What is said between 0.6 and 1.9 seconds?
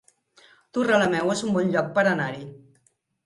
Torrelameu es un bon